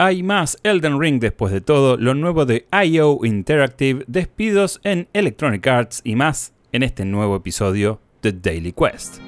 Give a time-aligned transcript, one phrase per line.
[0.00, 5.66] Hay más Elden Ring después de todo, lo nuevo de IO Interactive, despidos en Electronic
[5.66, 9.18] Arts y más en este nuevo episodio de Daily Quest.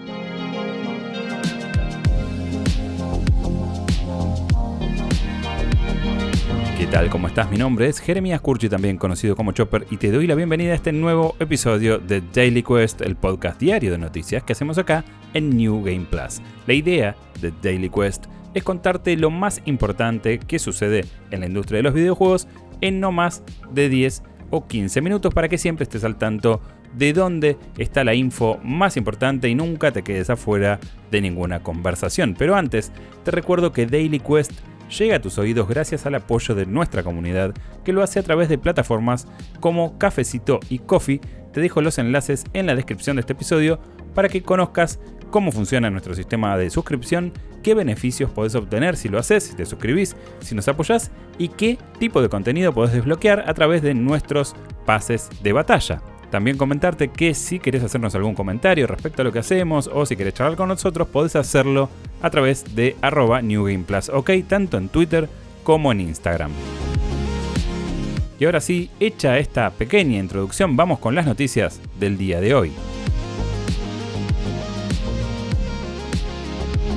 [6.78, 7.10] ¿Qué tal?
[7.10, 7.50] ¿Cómo estás?
[7.50, 10.76] Mi nombre es Jeremías Curchi, también conocido como Chopper, y te doy la bienvenida a
[10.76, 15.56] este nuevo episodio de Daily Quest, el podcast diario de noticias que hacemos acá en
[15.56, 16.40] New Game Plus.
[16.68, 21.78] La idea de Daily Quest es contarte lo más importante que sucede en la industria
[21.78, 22.48] de los videojuegos
[22.80, 26.60] en no más de 10 o 15 minutos para que siempre estés al tanto
[26.94, 32.34] de dónde está la info más importante y nunca te quedes afuera de ninguna conversación.
[32.36, 32.92] Pero antes,
[33.24, 34.52] te recuerdo que Daily Quest
[34.98, 38.48] llega a tus oídos gracias al apoyo de nuestra comunidad que lo hace a través
[38.48, 39.28] de plataformas
[39.60, 41.20] como Cafecito y Coffee.
[41.52, 43.78] Te dejo los enlaces en la descripción de este episodio
[44.14, 44.98] para que conozcas
[45.30, 49.66] cómo funciona nuestro sistema de suscripción, qué beneficios podés obtener si lo haces, si te
[49.66, 54.54] suscribís, si nos apoyás y qué tipo de contenido podés desbloquear a través de nuestros
[54.86, 56.02] pases de batalla.
[56.30, 60.16] También comentarte que si querés hacernos algún comentario respecto a lo que hacemos o si
[60.16, 61.88] querés charlar con nosotros, podés hacerlo
[62.22, 65.28] a través de arroba NewGamePlus, ok, tanto en Twitter
[65.64, 66.52] como en Instagram.
[68.38, 72.72] Y ahora sí, hecha esta pequeña introducción, vamos con las noticias del día de hoy.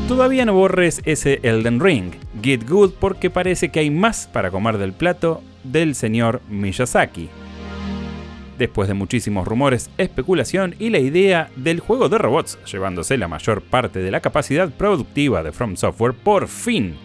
[0.07, 4.77] Todavía no borres ese Elden Ring, Get Good porque parece que hay más para comer
[4.77, 7.29] del plato del señor Miyazaki.
[8.57, 13.61] Después de muchísimos rumores, especulación y la idea del juego de robots llevándose la mayor
[13.61, 16.95] parte de la capacidad productiva de From Software, por fin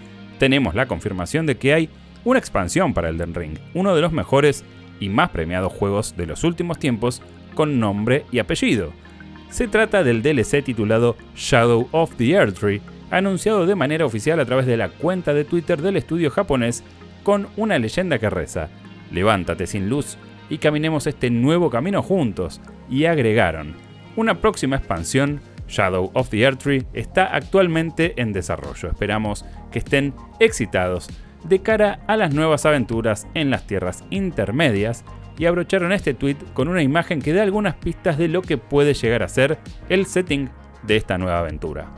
[0.40, 1.90] tenemos la confirmación de que hay
[2.24, 4.64] una expansión para Elden Ring, uno de los mejores
[4.98, 7.22] y más premiados juegos de los últimos tiempos
[7.54, 8.92] con nombre y apellido
[9.50, 14.66] se trata del DLC titulado Shadow of the Erdtree, anunciado de manera oficial a través
[14.66, 16.84] de la cuenta de Twitter del estudio japonés
[17.22, 18.68] con una leyenda que reza,
[19.10, 20.18] levántate sin luz
[20.50, 23.74] y caminemos este nuevo camino juntos, y agregaron,
[24.16, 28.88] una próxima expansión, Shadow of the Erdtree, está actualmente en desarrollo.
[28.88, 31.08] Esperamos que estén excitados
[31.44, 35.04] de cara a las nuevas aventuras en las tierras intermedias
[35.38, 38.94] y abrocharon este tweet con una imagen que da algunas pistas de lo que puede
[38.94, 40.50] llegar a ser el setting
[40.82, 41.90] de esta nueva aventura.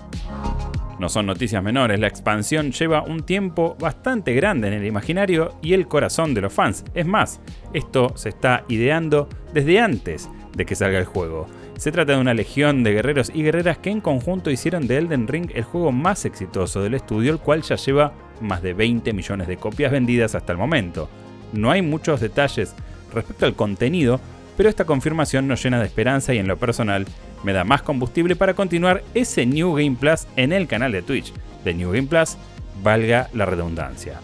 [0.99, 5.73] No son noticias menores, la expansión lleva un tiempo bastante grande en el imaginario y
[5.73, 6.84] el corazón de los fans.
[6.95, 7.41] Es más,
[7.73, 11.47] esto se está ideando desde antes de que salga el juego.
[11.78, 15.27] Se trata de una legión de guerreros y guerreras que en conjunto hicieron de Elden
[15.27, 18.12] Ring el juego más exitoso del estudio, el cual ya lleva
[18.43, 21.09] más de 20 millones de copias vendidas hasta el momento.
[21.55, 22.75] No hay muchos detalles
[23.12, 24.21] respecto al contenido,
[24.56, 27.06] pero esta confirmación nos llena de esperanza y en lo personal
[27.44, 31.32] me da más combustible para continuar ese New Game Plus en el canal de Twitch
[31.65, 32.37] de New Game Plus,
[32.82, 34.21] valga la redundancia.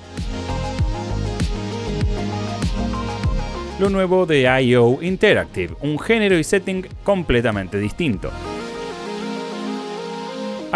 [3.79, 8.31] Lo nuevo de IO Interactive, un género y setting completamente distinto.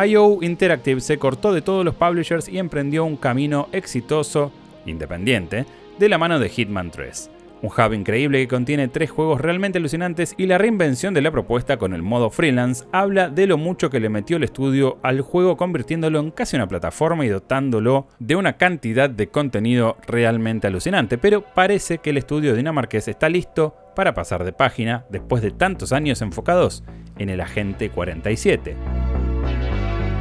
[0.07, 4.53] IO Interactive se cortó de todos los publishers y emprendió un camino exitoso,
[4.85, 5.65] independiente,
[5.99, 7.40] de la mano de Hitman 3.
[7.63, 11.77] Un hub increíble que contiene tres juegos realmente alucinantes y la reinvención de la propuesta
[11.77, 15.57] con el modo freelance habla de lo mucho que le metió el estudio al juego
[15.57, 21.19] convirtiéndolo en casi una plataforma y dotándolo de una cantidad de contenido realmente alucinante.
[21.19, 25.93] Pero parece que el estudio dinamarqués está listo para pasar de página después de tantos
[25.93, 26.83] años enfocados
[27.19, 28.75] en el Agente 47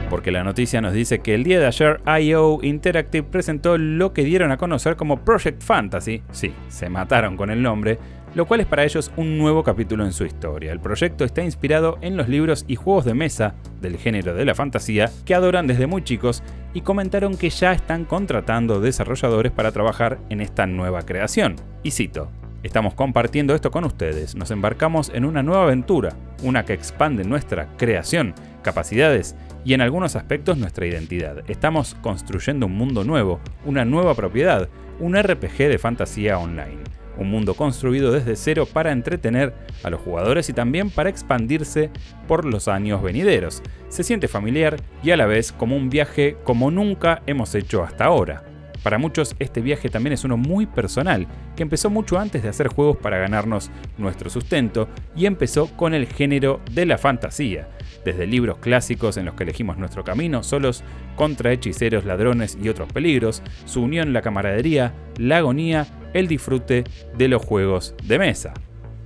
[0.09, 4.23] porque la noticia nos dice que el día de ayer IO Interactive presentó lo que
[4.23, 7.99] dieron a conocer como Project Fantasy, sí, se mataron con el nombre,
[8.33, 10.71] lo cual es para ellos un nuevo capítulo en su historia.
[10.71, 14.55] El proyecto está inspirado en los libros y juegos de mesa del género de la
[14.55, 16.43] fantasía que adoran desde muy chicos
[16.73, 21.55] y comentaron que ya están contratando desarrolladores para trabajar en esta nueva creación.
[21.83, 22.29] Y cito,
[22.61, 27.69] Estamos compartiendo esto con ustedes, nos embarcamos en una nueva aventura, una que expande nuestra
[27.77, 28.33] creación,
[28.63, 29.33] capacidades
[29.63, 31.43] y en algunos aspectos nuestra identidad.
[31.47, 36.83] Estamos construyendo un mundo nuevo, una nueva propiedad, un RPG de fantasía online.
[37.17, 39.53] Un mundo construido desde cero para entretener
[39.83, 41.89] a los jugadores y también para expandirse
[42.27, 43.61] por los años venideros.
[43.89, 48.05] Se siente familiar y a la vez como un viaje como nunca hemos hecho hasta
[48.05, 48.48] ahora.
[48.83, 52.67] Para muchos este viaje también es uno muy personal, que empezó mucho antes de hacer
[52.67, 57.67] juegos para ganarnos nuestro sustento y empezó con el género de la fantasía
[58.05, 60.83] desde libros clásicos en los que elegimos nuestro camino, solos
[61.15, 66.83] contra hechiceros, ladrones y otros peligros, su unión, la camaradería, la agonía, el disfrute
[67.17, 68.53] de los juegos de mesa.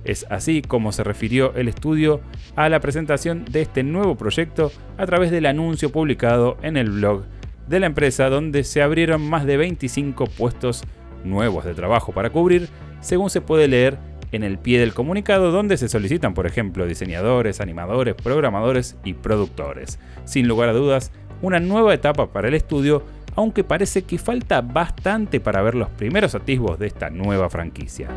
[0.04, 2.20] Es así como se refirió el estudio
[2.56, 7.24] a la presentación de este nuevo proyecto a través del anuncio publicado en el blog
[7.68, 10.82] de la empresa donde se abrieron más de 25 puestos
[11.24, 12.68] nuevos de trabajo para cubrir,
[13.00, 13.98] según se puede leer
[14.32, 19.98] en el pie del comunicado donde se solicitan, por ejemplo, diseñadores, animadores, programadores y productores.
[20.24, 23.04] Sin lugar a dudas, una nueva etapa para el estudio,
[23.36, 28.08] aunque parece que falta bastante para ver los primeros atisbos de esta nueva franquicia.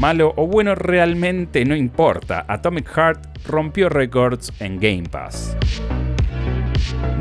[0.00, 5.56] Malo o bueno realmente no importa, Atomic Heart rompió récords en Game Pass.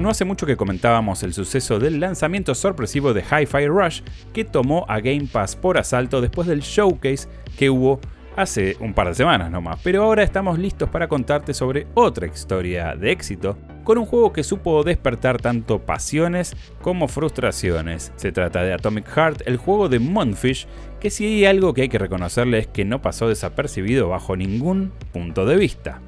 [0.06, 4.02] No hace mucho que comentábamos el suceso del lanzamiento sorpresivo de Hi-Fi Rush
[4.34, 8.00] que tomó a Game Pass por asalto después del showcase que hubo
[8.36, 12.96] hace un par de semanas nomás, pero ahora estamos listos para contarte sobre otra historia
[12.96, 18.12] de éxito con un juego que supo despertar tanto pasiones como frustraciones.
[18.16, 20.68] Se trata de Atomic Heart, el juego de Monfish,
[21.00, 24.92] que si hay algo que hay que reconocerle es que no pasó desapercibido bajo ningún
[25.12, 26.00] punto de vista.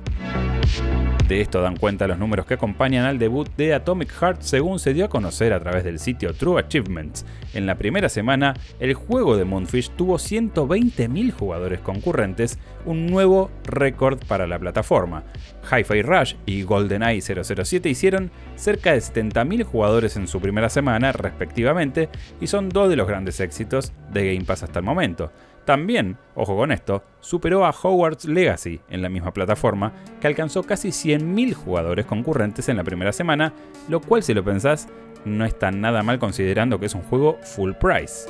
[1.27, 4.93] De esto dan cuenta los números que acompañan al debut de Atomic Heart según se
[4.93, 7.25] dio a conocer a través del sitio True Achievements.
[7.53, 14.19] En la primera semana, el juego de Moonfish tuvo 120.000 jugadores concurrentes, un nuevo récord
[14.25, 15.25] para la plataforma.
[15.69, 22.07] Hi-Fi Rush y GoldenEye 007 hicieron cerca de 70.000 jugadores en su primera semana, respectivamente,
[22.39, 25.33] y son dos de los grandes éxitos de Game Pass hasta el momento.
[25.67, 29.91] También, ojo con esto, superó a Hogwarts Legacy en la misma plataforma,
[30.21, 33.51] que alcanzó casi 100.000 jugadores concurrentes en la primera semana,
[33.89, 34.87] lo cual si lo pensás
[35.25, 38.29] no está nada mal considerando que es un juego full price.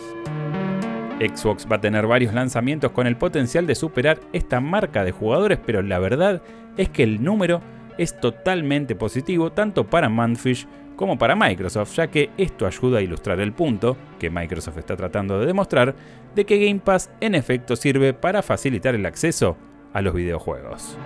[1.20, 5.60] Xbox va a tener varios lanzamientos con el potencial de superar esta marca de jugadores,
[5.64, 6.42] pero la verdad
[6.76, 7.62] es que el número
[8.00, 13.40] es totalmente positivo tanto para Manfish como para Microsoft, ya que esto ayuda a ilustrar
[13.40, 15.96] el punto que Microsoft está tratando de demostrar
[16.36, 19.56] de que Game Pass en efecto sirve para facilitar el acceso
[19.94, 20.98] a los videojuegos.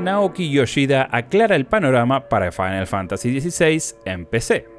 [0.00, 4.71] Naoki Yoshida aclara el panorama para Final Fantasy XVI en PC.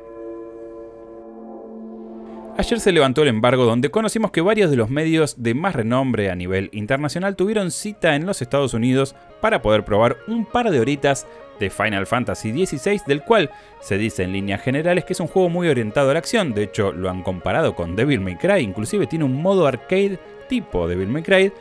[2.55, 6.29] Ayer se levantó el embargo donde conocimos que varios de los medios de más renombre
[6.29, 10.79] a nivel internacional tuvieron cita en los Estados Unidos para poder probar un par de
[10.79, 11.25] horitas
[11.59, 13.49] de Final Fantasy XVI, del cual
[13.81, 16.63] se dice en líneas generales que es un juego muy orientado a la acción, de
[16.63, 21.07] hecho lo han comparado con Devil May Cry, inclusive tiene un modo arcade tipo Devil
[21.07, 21.51] May Cry,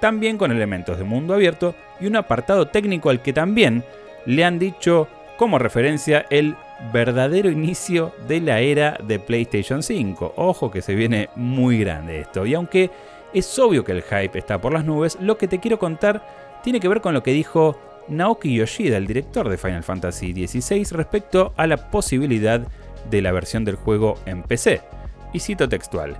[0.00, 3.84] también con elementos de mundo abierto y un apartado técnico al que también
[4.26, 5.06] le han dicho
[5.36, 6.56] como referencia el
[6.92, 10.34] verdadero inicio de la era de PlayStation 5.
[10.36, 12.46] Ojo que se viene muy grande esto.
[12.46, 12.90] Y aunque
[13.32, 16.80] es obvio que el hype está por las nubes, lo que te quiero contar tiene
[16.80, 17.78] que ver con lo que dijo
[18.08, 22.60] Naoki Yoshida, el director de Final Fantasy XVI, respecto a la posibilidad
[23.08, 24.82] de la versión del juego en PC.
[25.32, 26.18] Y cito textual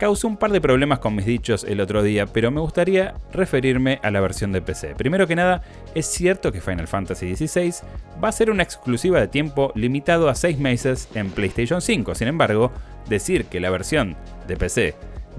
[0.00, 4.00] causó un par de problemas con mis dichos el otro día, pero me gustaría referirme
[4.02, 4.94] a la versión de PC.
[4.94, 5.62] Primero que nada,
[5.94, 7.74] es cierto que Final Fantasy XVI
[8.24, 12.14] va a ser una exclusiva de tiempo limitado a 6 meses en PlayStation 5.
[12.14, 12.72] Sin embargo,
[13.10, 14.16] decir que la versión
[14.48, 14.94] de PC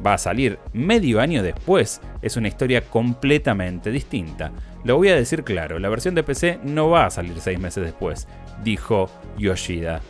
[0.05, 4.51] va a salir medio año después es una historia completamente distinta.
[4.83, 7.83] Lo voy a decir claro, la versión de PC no va a salir 6 meses
[7.83, 8.27] después,
[8.63, 9.09] dijo
[9.39, 10.01] Yoshida.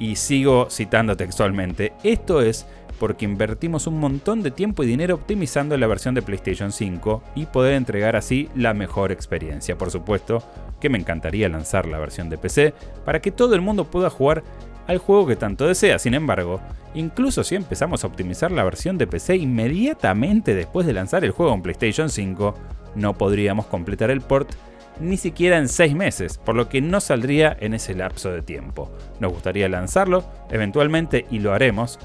[0.00, 2.66] Y sigo citando textualmente, esto es
[2.98, 7.46] porque invertimos un montón de tiempo y dinero optimizando la versión de PlayStation 5 y
[7.46, 9.76] poder entregar así la mejor experiencia.
[9.76, 10.42] Por supuesto
[10.80, 12.74] que me encantaría lanzar la versión de PC
[13.04, 14.42] para que todo el mundo pueda jugar
[14.86, 15.98] al juego que tanto desea.
[15.98, 16.60] Sin embargo,
[16.94, 21.54] incluso si empezamos a optimizar la versión de PC inmediatamente después de lanzar el juego
[21.54, 22.54] en PlayStation 5,
[22.94, 24.52] no podríamos completar el port
[25.00, 28.90] ni siquiera en 6 meses, por lo que no saldría en ese lapso de tiempo.
[29.18, 31.98] Nos gustaría lanzarlo, eventualmente, y lo haremos,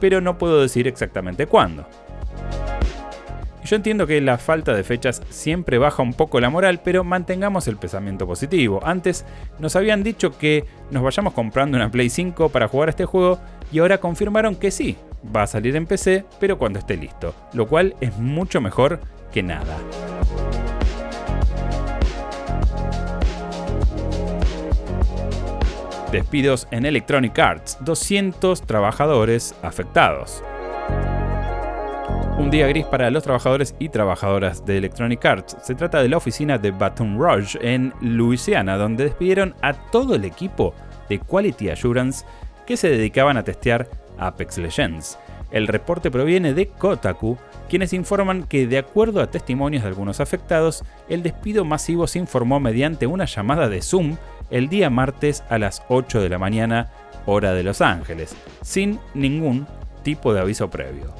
[0.00, 1.86] pero no puedo decir exactamente cuándo.
[3.66, 7.66] Yo entiendo que la falta de fechas siempre baja un poco la moral, pero mantengamos
[7.66, 8.80] el pensamiento positivo.
[8.84, 9.24] Antes
[9.58, 13.40] nos habían dicho que nos vayamos comprando una Play 5 para jugar este juego
[13.72, 14.96] y ahora confirmaron que sí,
[15.34, 19.00] va a salir en PC, pero cuando esté listo, lo cual es mucho mejor
[19.32, 19.76] que nada.
[26.16, 30.42] Despidos en Electronic Arts, 200 trabajadores afectados.
[32.38, 35.58] Un día gris para los trabajadores y trabajadoras de Electronic Arts.
[35.62, 40.24] Se trata de la oficina de Baton Rouge en Louisiana, donde despidieron a todo el
[40.24, 40.72] equipo
[41.10, 42.24] de Quality Assurance
[42.66, 45.18] que se dedicaban a testear Apex Legends.
[45.50, 47.36] El reporte proviene de Kotaku,
[47.68, 52.58] quienes informan que, de acuerdo a testimonios de algunos afectados, el despido masivo se informó
[52.58, 54.16] mediante una llamada de Zoom
[54.50, 56.88] el día martes a las 8 de la mañana,
[57.26, 59.66] hora de Los Ángeles, sin ningún
[60.02, 61.12] tipo de aviso previo.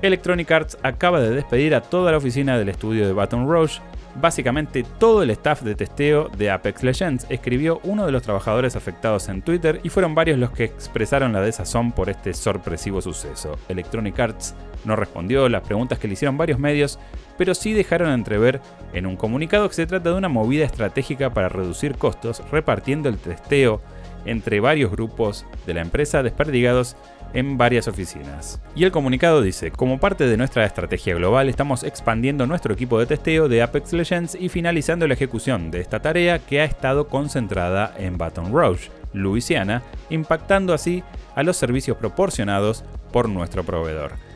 [0.00, 3.80] Electronic Arts acaba de despedir a toda la oficina del estudio de Baton Rouge
[4.20, 9.28] Básicamente todo el staff de testeo de Apex Legends escribió uno de los trabajadores afectados
[9.28, 13.56] en Twitter y fueron varios los que expresaron la desazón por este sorpresivo suceso.
[13.68, 16.98] Electronic Arts no respondió las preguntas que le hicieron varios medios,
[17.36, 18.60] pero sí dejaron entrever
[18.92, 23.18] en un comunicado que se trata de una movida estratégica para reducir costos repartiendo el
[23.18, 23.80] testeo
[24.24, 26.96] entre varios grupos de la empresa desperdigados
[27.34, 28.60] en varias oficinas.
[28.74, 33.06] Y el comunicado dice, como parte de nuestra estrategia global estamos expandiendo nuestro equipo de
[33.06, 37.94] testeo de Apex Legends y finalizando la ejecución de esta tarea que ha estado concentrada
[37.98, 41.02] en Baton Rouge, Louisiana, impactando así
[41.34, 44.27] a los servicios proporcionados por nuestro proveedor.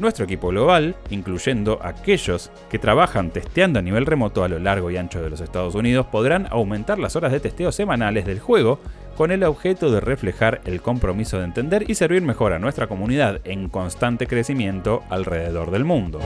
[0.00, 4.96] Nuestro equipo global, incluyendo aquellos que trabajan testeando a nivel remoto a lo largo y
[4.96, 8.80] ancho de los Estados Unidos, podrán aumentar las horas de testeo semanales del juego
[9.18, 13.42] con el objeto de reflejar el compromiso de entender y servir mejor a nuestra comunidad
[13.44, 16.18] en constante crecimiento alrededor del mundo.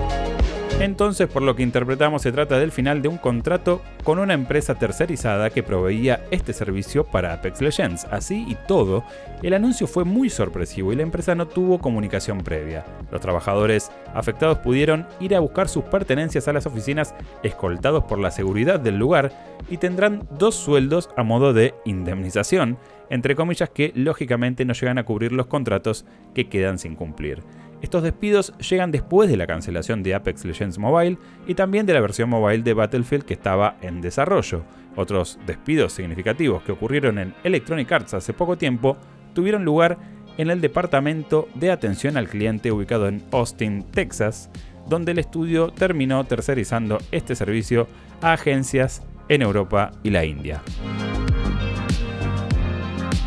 [0.80, 4.74] Entonces, por lo que interpretamos, se trata del final de un contrato con una empresa
[4.74, 8.04] tercerizada que proveía este servicio para Apex Legends.
[8.10, 9.04] Así y todo,
[9.42, 12.84] el anuncio fue muy sorpresivo y la empresa no tuvo comunicación previa.
[13.10, 18.32] Los trabajadores afectados pudieron ir a buscar sus pertenencias a las oficinas escoltados por la
[18.32, 19.32] seguridad del lugar
[19.70, 22.78] y tendrán dos sueldos a modo de indemnización,
[23.10, 26.04] entre comillas que lógicamente no llegan a cubrir los contratos
[26.34, 27.42] que quedan sin cumplir.
[27.84, 32.00] Estos despidos llegan después de la cancelación de Apex Legends Mobile y también de la
[32.00, 34.64] versión mobile de Battlefield que estaba en desarrollo.
[34.96, 38.96] Otros despidos significativos que ocurrieron en Electronic Arts hace poco tiempo
[39.34, 39.98] tuvieron lugar
[40.38, 44.48] en el departamento de atención al cliente ubicado en Austin, Texas,
[44.88, 47.86] donde el estudio terminó tercerizando este servicio
[48.22, 50.62] a agencias en Europa y la India.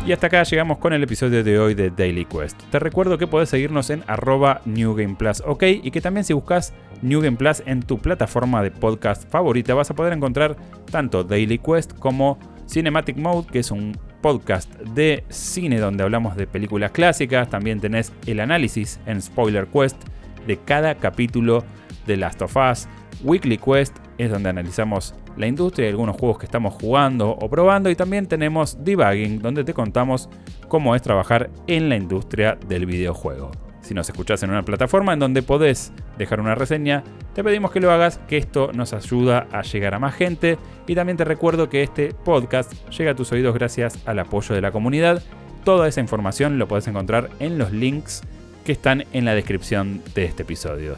[0.08, 2.58] Y hasta acá llegamos con el episodio de hoy de Daily Quest.
[2.70, 6.32] Te recuerdo que puedes seguirnos en arroba New Game Plus, ok, y que también si
[6.32, 6.72] buscas
[7.02, 10.56] New Game Plus en tu plataforma de podcast favorita vas a poder encontrar
[10.90, 16.46] tanto Daily Quest como Cinematic Mode, que es un podcast de cine donde hablamos de
[16.46, 17.50] películas clásicas.
[17.50, 20.02] También tenés el análisis en Spoiler Quest
[20.46, 21.64] de cada capítulo
[22.06, 22.88] de Last of Us.
[23.22, 27.90] Weekly Quest es donde analizamos la industria y algunos juegos que estamos jugando o probando.
[27.90, 30.28] Y también tenemos Debugging, donde te contamos
[30.68, 33.50] cómo es trabajar en la industria del videojuego.
[33.80, 37.04] Si nos escuchás en una plataforma en donde podés dejar una reseña,
[37.34, 40.58] te pedimos que lo hagas, que esto nos ayuda a llegar a más gente.
[40.86, 44.60] Y también te recuerdo que este podcast llega a tus oídos gracias al apoyo de
[44.60, 45.22] la comunidad.
[45.64, 48.22] Toda esa información lo podés encontrar en los links
[48.64, 50.96] que están en la descripción de este episodio.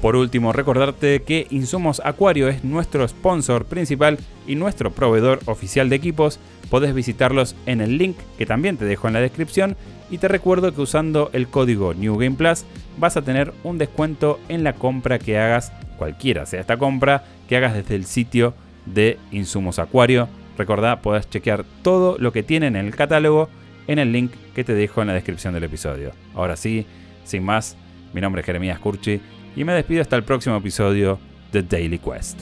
[0.00, 5.96] Por último, recordarte que Insumos Acuario es nuestro sponsor principal y nuestro proveedor oficial de
[5.96, 6.38] equipos.
[6.70, 9.76] Podés visitarlos en el link que también te dejo en la descripción
[10.08, 12.64] y te recuerdo que usando el código New Game Plus
[12.96, 17.56] vas a tener un descuento en la compra que hagas, cualquiera sea esta compra, que
[17.56, 18.54] hagas desde el sitio
[18.86, 20.28] de Insumos Acuario.
[20.56, 23.48] Recordá, podés chequear todo lo que tienen en el catálogo
[23.88, 26.12] en el link que te dejo en la descripción del episodio.
[26.34, 26.86] Ahora sí,
[27.24, 27.76] sin más,
[28.12, 29.20] mi nombre es Jeremías Curchi
[29.56, 31.18] y me despido hasta el próximo episodio
[31.52, 32.40] de Daily Quest.